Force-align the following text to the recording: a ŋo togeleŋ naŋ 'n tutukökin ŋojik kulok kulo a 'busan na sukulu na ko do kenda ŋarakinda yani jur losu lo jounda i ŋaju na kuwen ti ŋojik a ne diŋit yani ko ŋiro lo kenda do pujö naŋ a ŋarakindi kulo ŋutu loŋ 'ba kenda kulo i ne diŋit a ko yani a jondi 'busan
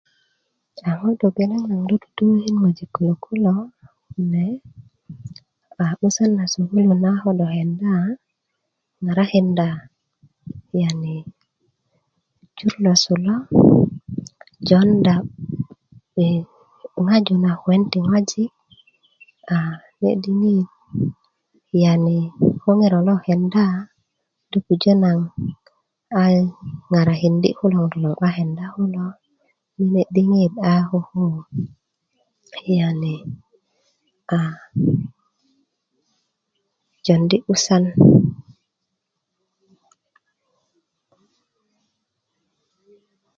a 0.87 0.89
ŋo 0.99 1.09
togeleŋ 1.19 1.63
naŋ 1.69 1.81
'n 1.81 1.87
tutukökin 1.89 2.55
ŋojik 2.61 2.89
kulok 2.95 3.19
kulo 3.25 3.53
a 5.83 5.85
'busan 5.97 6.29
na 6.37 6.45
sukulu 6.53 6.93
na 7.03 7.09
ko 7.21 7.29
do 7.39 7.45
kenda 7.53 7.93
ŋarakinda 9.03 9.67
yani 10.81 11.15
jur 12.57 12.75
losu 12.83 13.13
lo 13.25 13.35
jounda 14.67 15.15
i 16.25 16.27
ŋaju 17.05 17.35
na 17.43 17.51
kuwen 17.61 17.81
ti 17.91 17.99
ŋojik 18.09 18.51
a 19.55 19.57
ne 20.01 20.11
diŋit 20.23 20.69
yani 21.83 22.17
ko 22.61 22.67
ŋiro 22.79 22.99
lo 23.07 23.15
kenda 23.25 23.65
do 24.49 24.57
pujö 24.65 24.93
naŋ 25.03 25.17
a 26.21 26.21
ŋarakindi 26.91 27.49
kulo 27.57 27.75
ŋutu 27.79 27.97
loŋ 28.03 28.13
'ba 28.17 28.29
kenda 28.37 28.65
kulo 28.75 29.05
i 29.81 29.83
ne 29.93 30.03
diŋit 30.15 30.53
a 30.71 30.73
ko 30.89 30.97
yani 32.77 33.13
a 34.37 34.41
jondi 37.05 37.37
'busan 37.43 37.83